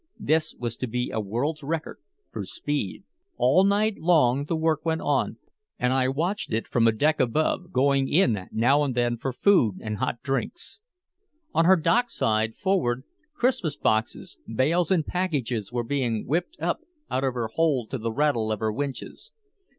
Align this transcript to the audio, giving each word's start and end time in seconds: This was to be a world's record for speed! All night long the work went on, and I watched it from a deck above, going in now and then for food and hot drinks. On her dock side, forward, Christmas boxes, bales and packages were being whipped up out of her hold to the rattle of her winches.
This 0.19 0.55
was 0.55 0.75
to 0.77 0.87
be 0.87 1.11
a 1.11 1.19
world's 1.21 1.61
record 1.61 1.99
for 2.31 2.43
speed! 2.43 3.03
All 3.37 3.63
night 3.63 3.99
long 3.99 4.45
the 4.45 4.55
work 4.55 4.83
went 4.83 5.01
on, 5.01 5.37
and 5.77 5.93
I 5.93 6.07
watched 6.07 6.51
it 6.51 6.67
from 6.67 6.87
a 6.87 6.91
deck 6.91 7.19
above, 7.19 7.71
going 7.71 8.09
in 8.09 8.47
now 8.51 8.81
and 8.83 8.95
then 8.95 9.15
for 9.17 9.31
food 9.31 9.77
and 9.79 9.97
hot 9.97 10.23
drinks. 10.23 10.79
On 11.53 11.65
her 11.65 11.75
dock 11.75 12.09
side, 12.09 12.55
forward, 12.55 13.03
Christmas 13.35 13.77
boxes, 13.77 14.39
bales 14.51 14.89
and 14.89 15.05
packages 15.05 15.71
were 15.71 15.83
being 15.83 16.25
whipped 16.25 16.59
up 16.59 16.79
out 17.11 17.23
of 17.23 17.35
her 17.35 17.49
hold 17.53 17.91
to 17.91 17.99
the 17.99 18.11
rattle 18.11 18.51
of 18.51 18.59
her 18.59 18.71
winches. 18.71 19.29